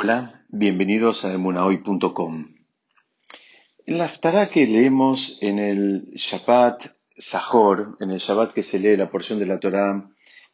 [0.00, 2.54] Hola, bienvenidos a emunahoy.com.
[3.84, 6.84] En la Haftarah que leemos en el Shabbat
[7.16, 10.08] Sahor, en el Shabbat que se lee la porción de la Torah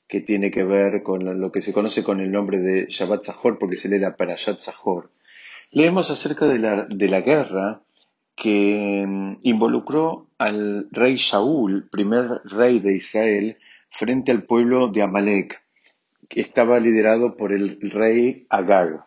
[0.08, 3.58] que tiene que ver con lo que se conoce con el nombre de Shabbat Sahor,
[3.58, 5.10] porque se lee la Parashat Sahor,
[5.70, 7.82] leemos acerca de la, de la guerra
[8.34, 13.58] que mm, involucró al rey Shaul, primer rey de Israel,
[13.90, 15.62] frente al pueblo de Amalek,
[16.30, 19.04] que estaba liderado por el rey Agag.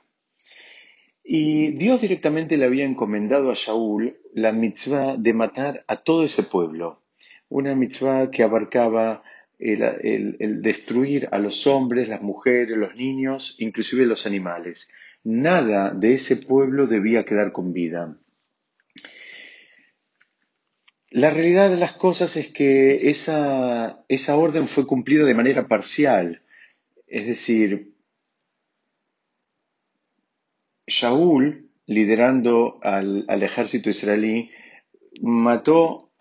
[1.30, 6.44] Y Dios directamente le había encomendado a Shaul la mitzvah de matar a todo ese
[6.44, 7.02] pueblo.
[7.50, 9.24] Una mitzvah que abarcaba
[9.60, 14.90] el, destruir a los hombres, las mujeres, los niños, inclusive los animales.
[15.26, 18.16] Nada de ese pueblo debía quedar con vida.
[21.10, 26.42] La realidad de las cosas es que esa, esa orden fue cumplida de manera parcial.
[27.06, 27.97] Es decir,
[30.88, 34.50] Shaul, liderando al, ejército israelí,
[35.22, 36.12] mató,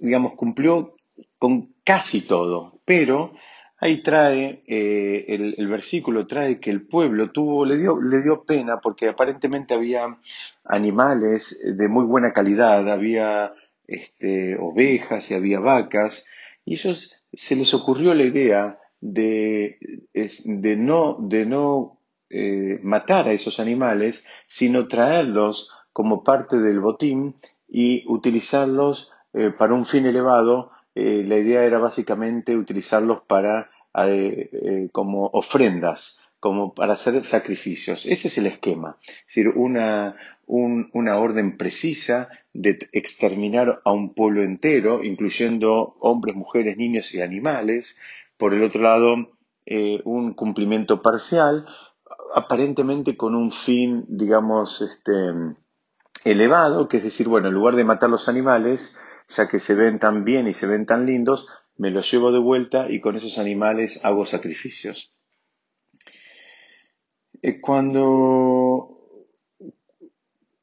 [0.00, 0.94] digamos, cumplió
[1.38, 3.32] con casi todo, pero
[3.78, 8.78] ahí trae, eh, el, versículo trae que el pueblo tuvo, le dio, le dio pena
[8.80, 10.18] porque aparentemente había
[10.64, 13.54] animales de muy buena calidad, había
[13.86, 16.28] este, ovejas y había vacas,
[16.64, 19.78] y ellos se les ocurrió la idea de,
[20.12, 21.99] de no, de no
[22.32, 27.34] eh, matar a esos animales, sino traerlos como parte del botín
[27.68, 30.70] y utilizarlos eh, para un fin elevado.
[30.94, 33.70] Eh, la idea era básicamente utilizarlos para
[34.92, 38.06] como ofrendas, como para hacer sacrificios.
[38.06, 38.96] Ese es el esquema.
[39.02, 40.14] Es decir, una,
[40.46, 47.98] una orden precisa de exterminar a un pueblo entero, incluyendo hombres, mujeres, niños y animales.
[48.36, 49.32] Por el otro lado,
[50.04, 51.66] un cumplimiento parcial
[52.34, 55.12] aparentemente con un fin, digamos, este,
[56.24, 59.98] elevado, que es decir, bueno, en lugar de matar los animales, ya que se ven
[59.98, 61.46] tan bien y se ven tan lindos,
[61.76, 65.14] me los llevo de vuelta y con esos animales hago sacrificios.
[67.42, 68.98] Eh, cuando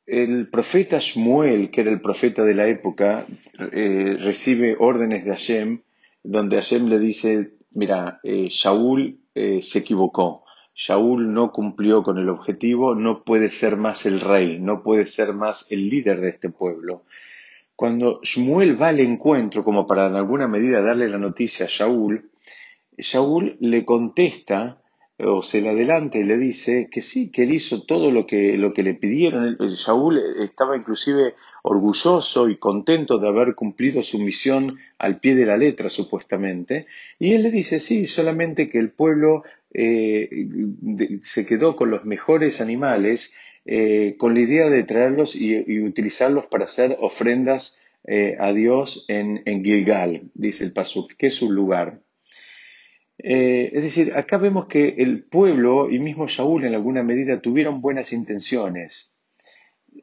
[0.06, 3.26] el profeta Shmuel, que era el profeta de la época,
[3.72, 5.82] eh, recibe órdenes de Hashem,
[6.24, 9.22] donde Hashem le dice, mira, eh, Shaul
[9.62, 10.46] se equivocó,
[10.78, 15.34] Shaul no cumplió con el objetivo, no puede ser más el rey, no puede ser
[15.34, 17.04] más el líder de este pueblo.
[17.76, 22.30] Cuando Shmuel va al encuentro, como para en alguna medida darle la noticia a Shaul,
[22.96, 24.80] Shaul le contesta
[25.20, 28.56] o se le adelanta y le dice que sí, que él hizo todo lo que,
[28.56, 29.58] lo que le pidieron.
[29.58, 31.34] Shaul estaba inclusive
[31.64, 36.86] orgulloso y contento de haber cumplido su misión al pie de la letra, supuestamente.
[37.18, 39.44] Y él le dice, sí, solamente que el pueblo
[39.74, 40.30] eh,
[41.22, 43.36] se quedó con los mejores animales,
[43.66, 49.44] eh, con la idea de traerlos y, utilizarlos para hacer ofrendas eh, a Dios en,
[49.64, 52.00] Gilgal, dice el Pasuk, que es un lugar.
[53.20, 58.14] Es decir, acá vemos que el pueblo y mismo Shaul en alguna medida tuvieron buenas
[58.14, 59.16] intenciones.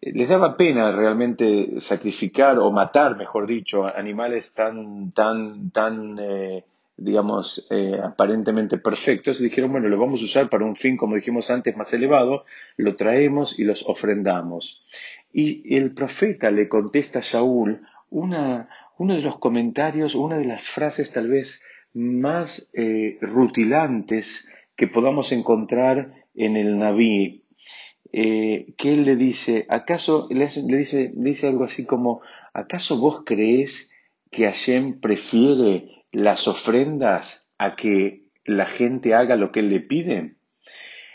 [0.01, 6.19] Les daba pena realmente sacrificar o matar, mejor dicho, animales tan, tan, tan,
[6.97, 7.69] digamos,
[8.03, 9.39] aparentemente perfectos.
[9.39, 12.45] Dijeron, bueno, lo vamos a usar para un fin, como dijimos antes, más elevado,
[12.77, 14.85] lo traemos y los ofrendamos.
[15.33, 18.69] Y el profeta le contesta a Shaul una,
[18.99, 21.63] uno de los comentarios, una de las frases tal vez
[21.93, 27.45] más eh, rutilantes que podamos encontrar en el Naví,
[28.13, 32.21] eh, que él le dice, ¿acaso, le, dice, dice algo así como,
[32.53, 33.93] ¿acaso vos crees
[34.31, 40.37] que Hashem prefiere las ofrendas a que la gente haga lo que él le pide?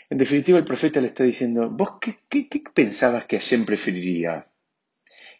[0.08, 4.46] En definitiva, el profeta le está diciendo, ¿vos qué, qué pensabas que Hashem preferiría?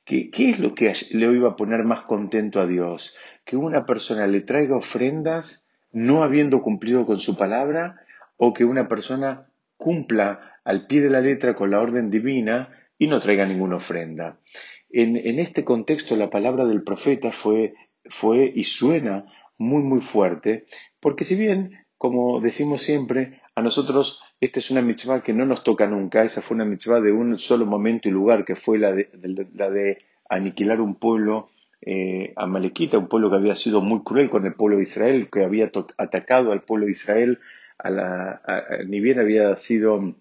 [0.05, 3.15] ¿Qué, es lo que le iba a poner más contento a Dios?
[3.45, 8.01] ¿Que una persona le traiga ofrendas no habiendo cumplido con su palabra
[8.37, 13.07] o que una persona cumpla al pie de la letra con la orden divina y
[13.07, 14.41] no traiga ninguna ofrenda?
[14.89, 17.75] En, este contexto la palabra del profeta fue,
[18.07, 19.27] fue y suena
[19.61, 20.65] muy muy fuerte
[21.01, 25.63] porque si bien, como decimos siempre, a nosotros esta es una mitzvah que no nos
[25.63, 28.93] toca nunca, esa fue una mitzvah de un solo momento y lugar, que fue la
[28.93, 29.11] de,
[29.55, 29.99] la de
[30.29, 31.51] aniquilar un pueblo
[31.83, 35.45] eh, amalequita, un pueblo que había sido muy cruel con el pueblo de Israel, que
[35.45, 37.39] había atacado al pueblo de Israel,
[37.79, 38.43] a la,
[38.87, 40.15] ni bien había sido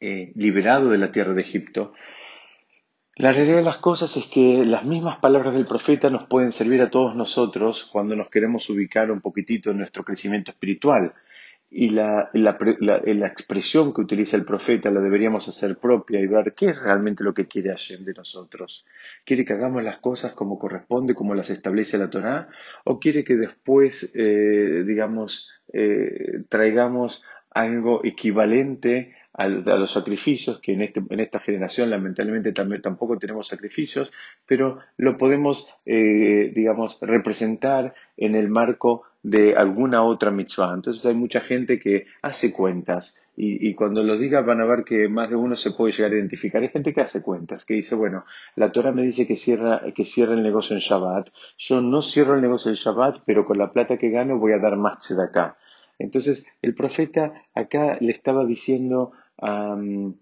[0.00, 1.94] eh, liberado de la tierra de Egipto.
[3.18, 6.82] La realidad de las cosas es que las mismas palabras del profeta nos pueden servir
[6.82, 11.14] a todos nosotros cuando nos queremos ubicar un poquitito en nuestro crecimiento espiritual.
[11.70, 16.54] y la, la, la, expresión que utiliza el profeta la deberíamos hacer propia y ver
[16.54, 18.84] qué es realmente lo que quiere Hashem de nosotros.
[19.24, 22.48] ¿Quiere que hagamos las cosas como corresponde, como las establece la Torá?
[22.84, 30.82] ¿O quiere que después, eh, digamos, eh, traigamos algo equivalente a, los sacrificios, que en,
[30.82, 34.10] este, en esta generación lamentablemente también, tampoco tenemos sacrificios,
[34.46, 40.72] pero lo podemos, eh, digamos, representar en el marco de alguna otra mitzvah.
[40.72, 45.08] Entonces hay mucha gente que hace cuentas y, cuando lo diga van a ver que
[45.08, 46.62] más de uno se puede llegar a identificar.
[46.62, 48.24] Hay gente que hace cuentas, que dice, bueno,
[48.54, 51.28] la Torah me dice que cierra, que cierra el negocio en Shabbat.
[51.58, 54.58] Yo no cierro el negocio en Shabbat, pero con la plata que gano voy a
[54.58, 55.58] dar más de acá.
[55.98, 60.18] Entonces el profeta acá le estaba diciendo al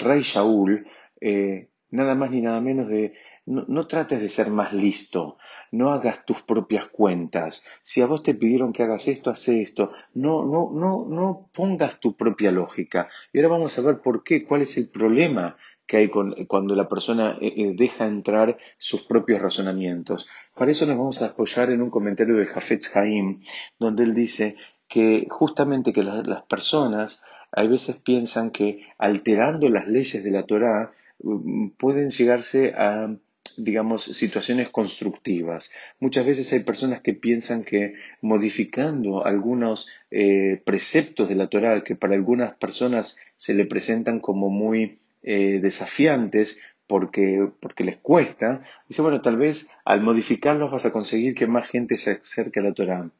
[0.00, 0.86] rey Shaul,
[1.20, 3.14] eh, nada más ni nada menos de,
[3.46, 5.38] no, trates de ser más listo,
[5.72, 7.64] no hagas tus propias cuentas.
[7.82, 9.92] Si a vos te pidieron que hagas esto, haz esto.
[10.14, 13.08] No, no, no, no pongas tu propia lógica.
[13.32, 15.56] Y ahora vamos a ver por qué, cuál es el problema
[15.86, 20.28] que hay cuando la persona eh, eh, deja entrar sus propios razonamientos.
[20.54, 23.40] Para eso nos vamos a apoyar en un comentario del Jafetz Haim,
[23.78, 24.56] donde él dice
[24.86, 30.92] que justamente que las personas hay veces piensan que alterando las leyes de la Torá
[31.22, 33.16] mm, pueden llegarse a
[33.56, 35.72] digamos, situaciones constructivas.
[36.00, 41.96] Muchas veces hay personas que piensan que modificando algunos eh, preceptos de la Torá que
[41.96, 49.02] para algunas personas se le presentan como muy eh, desafiantes porque, porque les cuesta, dice,
[49.02, 52.72] bueno, tal vez al modificarlos vas a conseguir que más gente se acerque a la
[52.72, 53.10] Torá.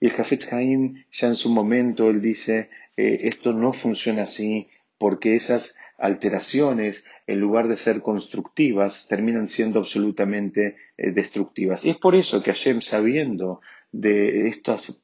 [0.00, 4.68] Y el Jafetz Haim ya en su momento, él dice, eh, esto no funciona así
[4.98, 11.84] porque esas alteraciones, en lugar de ser constructivas, terminan siendo absolutamente eh, destructivas.
[11.84, 13.60] Y es por eso que Hashem, sabiendo
[13.92, 15.02] de estas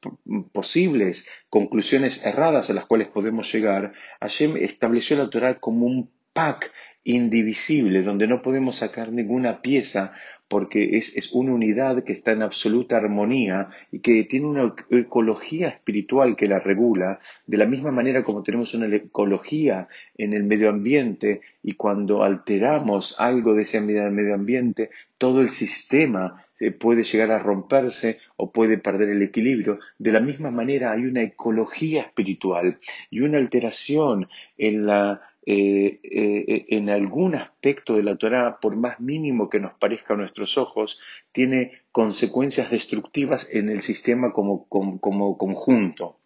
[0.51, 6.71] posibles conclusiones erradas a las cuales podemos llegar, Hashem estableció la Torah como un pack
[7.07, 10.13] indivisible, donde no podemos sacar ninguna pieza
[10.49, 16.35] porque es, una unidad que está en absoluta armonía y que tiene una ecología espiritual
[16.35, 19.87] que la regula, de la misma manera como tenemos una ecología
[20.17, 26.45] en el medio ambiente y cuando alteramos algo de ese medio ambiente, todo el sistema
[26.59, 29.79] eh, puede llegar a romperse o puede perder el equilibrio.
[29.97, 34.27] De la misma manera hay una ecología espiritual y una alteración
[34.57, 39.73] en la eh, eh, en algún aspecto de la Torah, por más mínimo que nos
[39.75, 40.99] parezca a nuestros ojos,
[41.31, 46.17] tiene consecuencias destructivas en el sistema como, conjunto.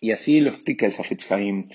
[0.00, 1.68] Y así lo explica el Hafetz Haim,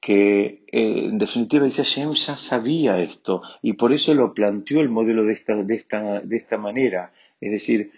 [0.00, 4.88] que eh, en definitiva dice Hashem ya sabía esto y por eso lo planteó el
[4.88, 7.12] modelo de esta, de esta, de esta manera.
[7.40, 7.92] Es decir,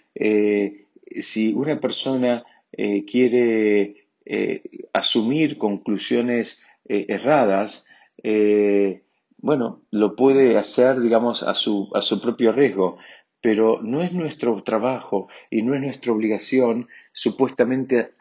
[1.21, 4.05] si una persona quiere
[4.93, 7.87] asumir conclusiones erradas,
[8.23, 9.03] eh,
[9.37, 12.97] bueno, lo puede hacer, digamos, a su, a su propio riesgo,
[13.41, 18.13] pero no es nuestro trabajo y no es nuestra obligación supuestamente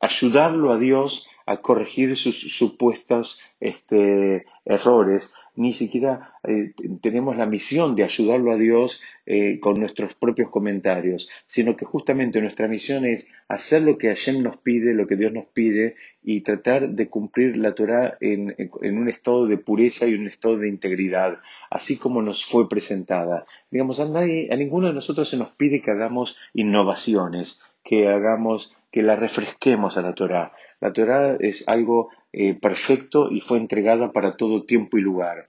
[0.00, 7.96] ayudarlo a Dios a corregir sus supuestos este, errores, ni siquiera eh, tenemos la misión
[7.96, 13.32] de ayudarlo a Dios eh, con nuestros propios comentarios, sino que justamente nuestra misión es
[13.48, 17.56] hacer lo que Hashem nos pide, lo que Dios nos pide, y tratar de cumplir
[17.56, 21.38] la Torah en, un estado de pureza y un estado de integridad,
[21.70, 23.46] así como nos fue presentada.
[23.70, 28.72] Digamos, a, nadie, a ninguno de nosotros se nos pide que hagamos innovaciones, que hagamos,
[28.92, 30.52] que la refresquemos a la Torah.
[30.80, 35.46] La Torah es algo eh, perfecto y fue entregada para todo tiempo y lugar.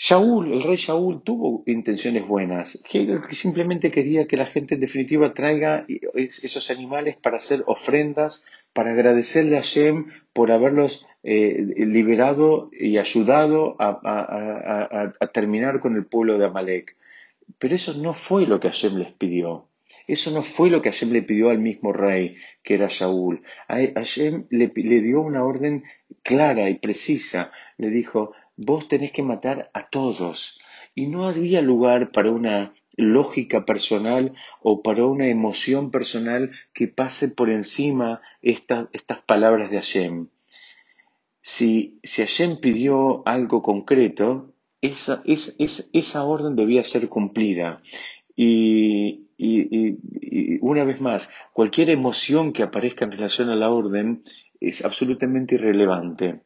[0.00, 5.34] Shaul, el rey Shaul, tuvo intenciones buenas, que, simplemente quería que la gente en definitiva
[5.34, 12.98] traiga esos animales para hacer ofrendas, para agradecerle a Shem por haberlos eh, liberado y
[12.98, 16.96] ayudado a, terminar con el pueblo de Amalek.
[17.58, 19.66] Pero eso no fue lo que Hashem les pidió.
[20.06, 23.42] Eso no fue lo que Hashem le pidió al mismo rey, que era Shaul.
[23.68, 25.84] Hashem le, le dio una orden
[26.22, 27.52] clara y precisa.
[27.76, 30.58] Le dijo, vos tenés que matar a todos.
[30.94, 37.28] Y no había lugar para una lógica personal o para una emoción personal que pase
[37.28, 38.88] por encima estas
[39.24, 40.28] palabras de Hashem.
[41.40, 47.82] Si, si Hashem pidió algo concreto, esa, esa orden debía ser cumplida.
[49.38, 54.22] Y, y, una vez más, cualquier emoción que aparezca en relación a la orden
[54.60, 56.42] es absolutamente irrelevante,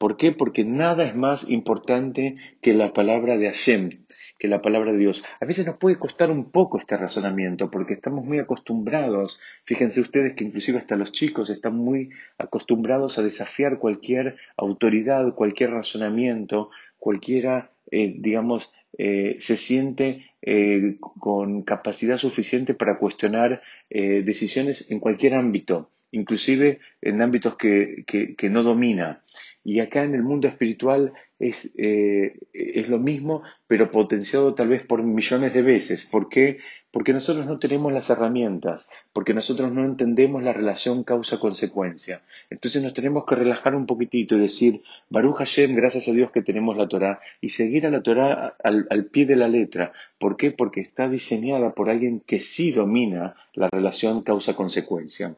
[0.00, 0.32] ¿Por qué?
[0.32, 4.06] Porque nada es más importante que la palabra de Hashem,
[4.38, 5.22] que la palabra de Dios.
[5.42, 10.32] A veces nos puede costar un poco este razonamiento porque estamos muy acostumbrados, fíjense ustedes
[10.32, 17.70] que inclusive hasta los chicos están muy acostumbrados a desafiar cualquier autoridad, cualquier razonamiento, cualquiera,
[17.90, 25.90] eh, digamos, eh, se siente eh, con capacidad suficiente para cuestionar decisiones en cualquier ámbito
[26.12, 29.22] inclusive en ámbitos que, que, no domina.
[29.62, 34.82] Y acá en el mundo espiritual es, eh, es, lo mismo, pero potenciado tal vez
[34.82, 36.06] por millones de veces.
[36.06, 36.58] ¿Por qué?
[36.90, 42.22] Porque nosotros no tenemos las herramientas, porque nosotros no entendemos la relación causa-consecuencia.
[42.48, 46.42] Entonces nos tenemos que relajar un poquitito y decir, Baruch Hashem, gracias a Dios que
[46.42, 49.92] tenemos la Torah, y seguir a la Torah al, al pie de la letra.
[50.18, 50.50] ¿Por qué?
[50.50, 55.36] Porque está diseñada por alguien que sí domina la relación causa-consecuencia.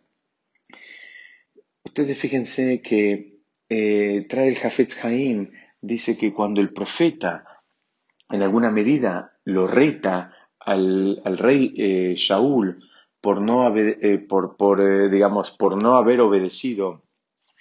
[1.84, 3.31] Ustedes fíjense que
[3.74, 5.50] eh, trae el Jafetz Haim,
[5.80, 7.62] dice que cuando el profeta
[8.28, 12.84] en alguna medida lo reta al, rey eh, Shaul
[13.22, 17.06] por no haber, eh, por, por, eh, digamos, por no haber obedecido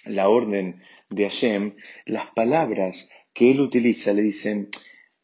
[0.04, 4.68] la orden de Hashem, las palabras que él utiliza le dicen,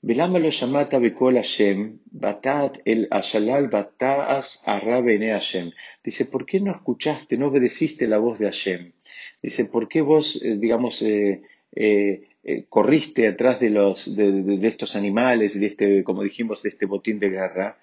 [0.00, 5.70] Velama lo llamata bekol Hashem, batat el ashalal bataas arra Hashem.
[6.02, 8.92] Dice, ¿por qué no escuchaste, no obedeciste la voz de Hashem?
[9.42, 15.58] Dice, ¿por qué vos, eh, digamos, eh, eh, corriste atrás de, los, de, estos animales,
[15.58, 17.78] de este, como dijimos, de este botín de guerra,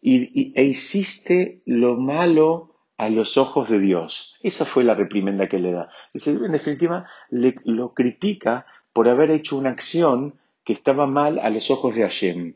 [0.00, 4.36] y, e hiciste lo malo a los ojos de Dios?
[4.42, 5.88] Esa fue la reprimenda que le da.
[6.12, 11.70] Dice, en definitiva, lo critica por haber hecho una acción que estaba mal a los
[11.70, 12.54] ojos de Hashem.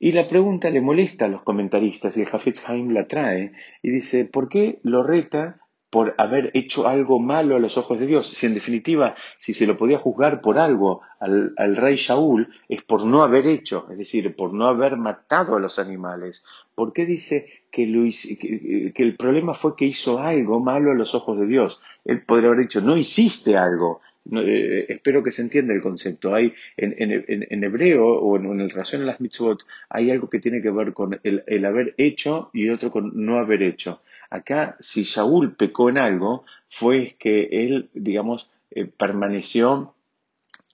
[0.00, 3.52] Y la pregunta le molesta a los comentaristas y el Hafetz Haim la trae
[3.82, 8.06] y dice, ¿por qué lo reta por haber hecho algo malo a los ojos de
[8.06, 8.26] Dios?
[8.26, 13.04] Si en definitiva, si se lo podía juzgar por algo al, rey Shaul, es por
[13.04, 16.44] no haber hecho, es decir, por no haber matado a los animales.
[16.74, 21.38] ¿Por qué dice que, que, el problema fue que hizo algo malo a los ojos
[21.38, 21.80] de Dios?
[22.04, 24.00] Él podría haber dicho, no hiciste algo,
[24.36, 26.34] eh, espero que se entienda el concepto.
[26.34, 30.70] Hay en, hebreo o en, el relación a las mitzvot hay algo que tiene que
[30.70, 34.02] ver con el, haber hecho y otro con no haber hecho.
[34.30, 39.94] Acá, si Shaul pecó en algo, fue que él, digamos, eh, permaneció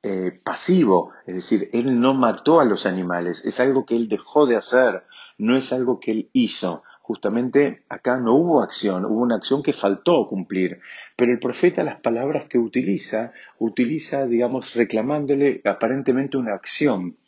[0.03, 4.47] eh, pasivo, es decir, él no mató a los animales, es algo que él dejó
[4.47, 5.05] de hacer,
[5.39, 6.83] no es algo que él hizo.
[7.01, 10.81] Justamente acá no hubo acción, hubo una acción que faltó cumplir.
[11.17, 17.19] Pero el profeta las palabras que utiliza, utiliza, digamos, reclamándole aparentemente una acción.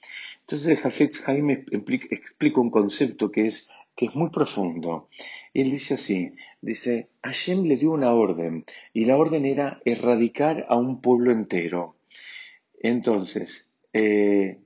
[0.41, 1.25] Entonces el Jafetz
[2.11, 5.09] explica un concepto que es, que es muy profundo.
[5.55, 10.77] Él dice así, dice, Hashem le dio una orden y la orden era erradicar a
[10.77, 11.97] un pueblo entero.
[12.81, 14.59] Entonces, eh,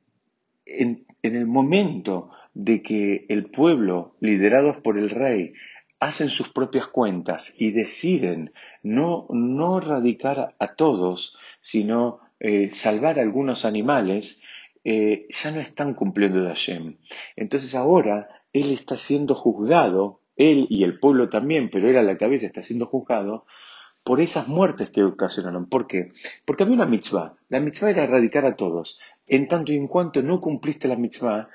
[0.66, 5.52] en, el momento de que el pueblo, liderados por el rey,
[6.00, 13.22] hacen sus propias cuentas y deciden no, no erradicar a, todos, sino eh, salvar a
[13.22, 14.42] algunos animales,
[14.82, 16.96] eh, ya no están cumpliendo de Hashem.
[17.37, 22.16] Entonces ahora él está siendo juzgado, él y el pueblo también, pero él a la
[22.16, 23.47] cabeza está siendo juzgado
[24.02, 25.66] por esas muertes que ocasionaron.
[25.66, 26.12] ¿Por qué?
[26.45, 27.37] Porque había una mitzvah.
[27.49, 28.99] La mitzvah era erradicar a todos.
[29.26, 31.49] En tanto y en cuanto no cumpliste la mitzvah,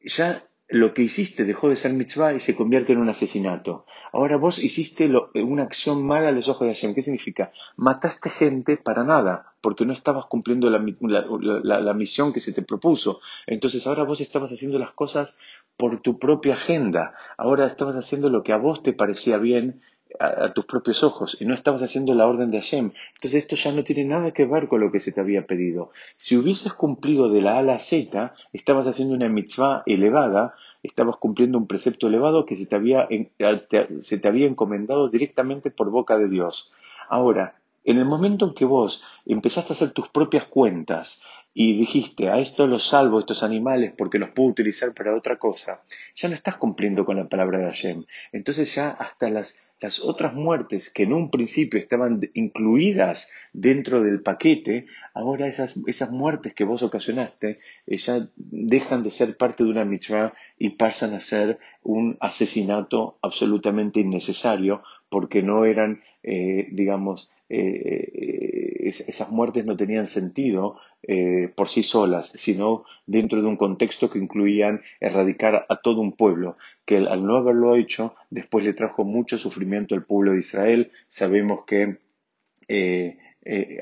[0.00, 3.84] ya lo que hiciste dejó de ser mitzvah y se convierte en un asesinato.
[4.10, 6.94] Ahora vos hiciste una acción mala a los ojos de Hashem.
[6.94, 7.52] ¿Qué significa?
[7.76, 13.20] Mataste gente para nada, porque no estabas cumpliendo la, misión que se te propuso.
[13.46, 15.38] Entonces ahora vos estabas haciendo las cosas
[15.82, 17.12] por tu propia agenda.
[17.36, 19.80] Ahora estabas haciendo lo que a vos te parecía bien
[20.20, 22.92] a, tus propios ojos y no estabas haciendo la orden de Hashem.
[23.16, 25.90] Entonces esto ya no tiene nada que ver con lo que se te había pedido.
[26.16, 31.16] Si hubieses cumplido de la A a la Z, estabas haciendo una mitzvah elevada, estabas
[31.16, 33.08] cumpliendo un precepto elevado que se te había,
[34.02, 36.70] se te había encomendado directamente por boca de Dios.
[37.08, 42.28] Ahora, en el momento en que vos empezaste a hacer tus propias cuentas y dijiste,
[42.28, 45.82] a esto los salvo, estos animales, porque los puedo utilizar para otra cosa,
[46.14, 48.04] ya no estás cumpliendo con la palabra de Hashem.
[48.32, 54.22] Entonces ya hasta las las otras muertes que en un principio estaban incluidas dentro del
[54.22, 59.70] paquete, ahora esas, esas muertes que vos ocasionaste eh, ya dejan de ser parte de
[59.70, 67.28] una mitzvah y pasan a ser un asesinato absolutamente innecesario porque no eran, eh, digamos,
[67.54, 74.08] eh, esas muertes no tenían sentido eh, por sí solas, sino dentro de un contexto
[74.08, 76.56] que incluían erradicar a todo un pueblo,
[76.86, 80.92] que al no haberlo hecho, después le trajo mucho sufrimiento al pueblo de Israel.
[81.10, 81.98] Sabemos que
[82.68, 83.18] eh,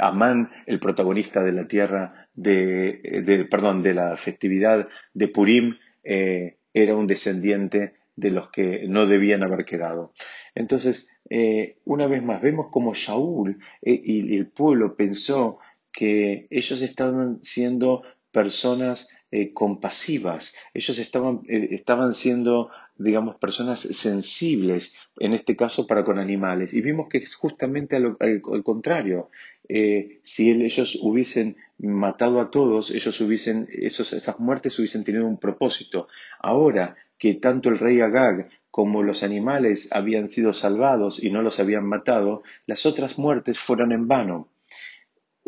[0.01, 7.07] Amán, el protagonista de la tierra de, perdón, de la festividad de Purim, era un
[7.07, 10.13] descendiente de los que no debían haber quedado.
[10.55, 15.59] Entonces, eh, una vez más, vemos como Shaul eh, y el pueblo pensó
[15.93, 22.71] que ellos estaban siendo personas eh, compasivas, ellos estaban, estaban siendo,
[23.01, 26.75] digamos, personas sensibles, en este caso para con animales.
[26.75, 29.31] Y vimos que es justamente al, al, contrario.
[29.69, 35.39] Eh, si ellos hubiesen matado a todos, ellos hubiesen, esos, esas muertes hubiesen tenido un
[35.39, 36.09] propósito.
[36.41, 41.59] Ahora que tanto el rey Agag como los animales habían sido salvados y no los
[41.59, 44.49] habían matado, las otras muertes fueron en vano.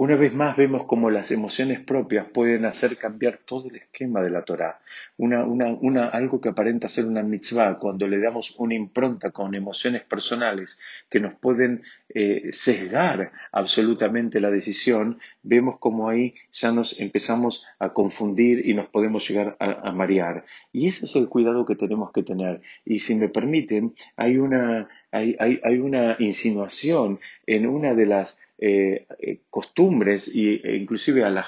[0.03, 4.31] Una vez más vemos cómo las emociones propias pueden hacer cambiar todo el esquema de
[4.31, 4.81] la Torá.
[5.17, 10.81] Una, algo que aparenta ser una mitzvah, cuando le damos una impronta con emociones personales
[11.09, 17.93] que nos pueden eh, sesgar absolutamente la decisión, vemos como ahí ya nos empezamos a
[17.93, 20.45] confundir y nos podemos llegar a, a marear.
[20.73, 22.61] Y ese es el cuidado que tenemos que tener.
[22.85, 28.41] Y si me permiten, hay una, hay, hay, hay una insinuación en una de las
[28.65, 31.45] eh, eh, costumbres e, inclusive a la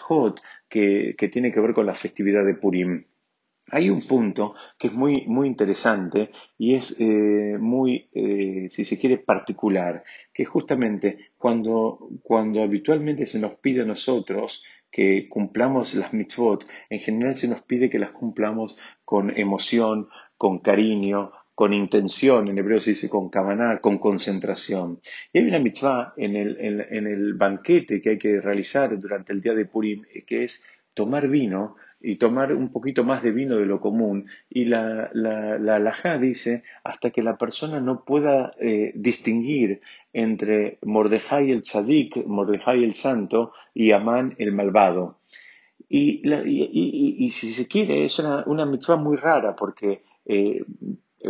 [0.68, 3.04] que, que, tiene que ver con la festividad de Purim.
[3.70, 8.08] Hay un punto que es muy, muy interesante y es eh, muy,
[8.68, 10.02] si se quiere, particular,
[10.32, 16.98] que justamente cuando, cuando habitualmente se nos pide a nosotros que cumplamos las mitzvot, en
[16.98, 22.80] general se nos pide que las cumplamos con emoción, con cariño, con intención, en hebreo
[22.80, 24.98] se dice con kavaná, con concentración.
[25.32, 29.40] Y hay una mitzvah en el, en, el banquete que hay que realizar durante el
[29.40, 33.66] día de Purim, que es tomar vino y tomar un poquito más de vino de
[33.66, 34.26] lo común.
[34.50, 39.80] Y la, la, la alajá dice hasta que la persona no pueda eh, distinguir
[40.12, 45.20] entre Mordejai el tzadik, Mordejai el santo, y Amán el malvado.
[45.88, 50.64] Y, y, y, si se quiere, es una, una mitzvah muy rara porque eh,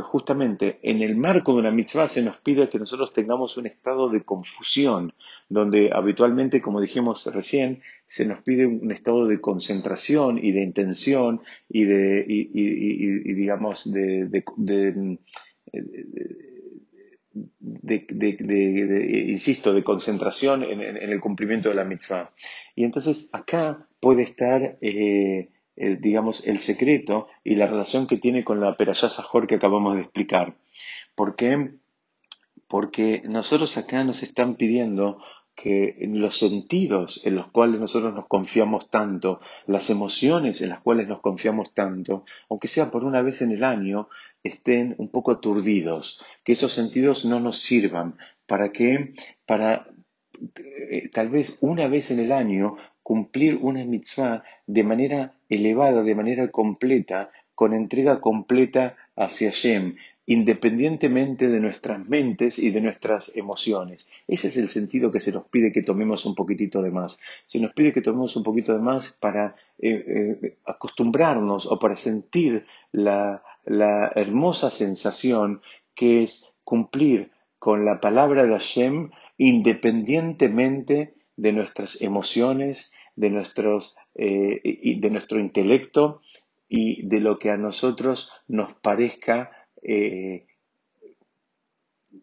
[0.03, 4.09] justamente en el marco de una mitzvah se nos pide que nosotros tengamos un estado
[4.09, 5.13] de confusión,
[5.49, 11.41] donde habitualmente, como dijimos recién, se nos pide un estado de concentración y de intención
[11.69, 12.25] y de,
[13.25, 15.19] digamos, de, de,
[19.29, 22.33] insisto, de concentración en, en, en, el cumplimiento de la mitzvah.
[22.75, 28.45] Y entonces acá puede estar eh, eh, digamos, el secreto y la relación que tiene
[28.45, 30.57] con la Perashá Sajor que acabamos de explicar.
[31.15, 31.75] ¿Por qué?
[32.69, 35.19] Porque nosotros acá nos están pidiendo
[35.55, 41.07] que los sentidos en los cuales nosotros nos confiamos tanto, las emociones en las cuales
[41.07, 44.09] nos confiamos tanto, aunque sea por una vez en el año,
[44.43, 48.17] estén un poco aturdidos, que esos sentidos no nos sirvan.
[48.47, 49.15] ¿Para qué?
[49.47, 49.89] Para
[50.91, 56.15] eh, tal vez una vez en el año cumplir una mitzvah de manera elevada, de
[56.17, 59.95] manera completa, con entrega completa hacia Hashem,
[60.27, 64.09] independientemente de nuestras mentes y de nuestras emociones.
[64.27, 67.21] Ese es el sentido que se nos pide que tomemos un poquitito de más.
[67.47, 71.97] Se nos pide que tomemos un poquito de más para eh, eh, acostumbrarnos o para
[71.97, 75.61] sentir la, la hermosa sensación
[75.95, 84.61] que es cumplir con la palabra de Hashem independientemente de nuestras emociones, de, nuestros, eh,
[84.63, 86.21] y de nuestro intelecto
[86.69, 89.51] y de lo que a nosotros nos parezca,
[89.83, 90.47] eh,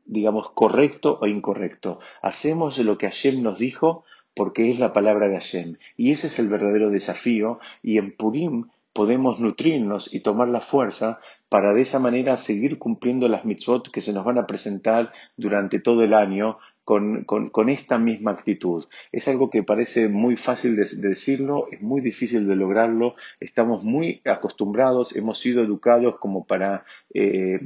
[0.05, 1.99] digamos, correcto o incorrecto.
[2.21, 5.77] Hacemos lo que Hashem nos dijo porque es la palabra de Hashem.
[5.97, 11.19] Y ese es el verdadero desafío y en Purim podemos nutrirnos y tomar la fuerza
[11.49, 15.79] para de esa manera seguir cumpliendo las mitzvot que se nos van a presentar durante
[15.79, 18.85] todo el año con, con, esta misma actitud.
[19.11, 23.83] Es algo que parece muy fácil de, de, decirlo, es muy difícil de lograrlo, estamos
[23.83, 27.59] muy acostumbrados, hemos sido educados como para eh,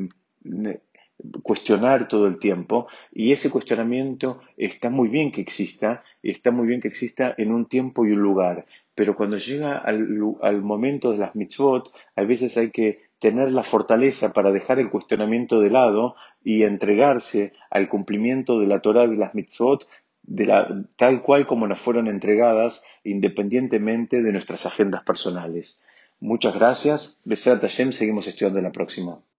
[1.41, 6.81] cuestionar todo el tiempo y ese cuestionamiento está muy bien que exista, está muy bien
[6.81, 10.07] que exista en un tiempo y un lugar, pero cuando llega al,
[10.41, 14.91] al momento de las mitzvot, a veces hay que tener la fortaleza para dejar el
[14.91, 19.87] cuestionamiento de lado y entregarse al cumplimiento de la Torah de las mitzvot
[20.21, 25.83] de la, tal cual como nos fueron entregadas, independientemente de nuestras agendas personales.
[26.19, 27.19] Muchas gracias.
[27.25, 29.17] Besat Hashem, seguimos estudiando la próxima.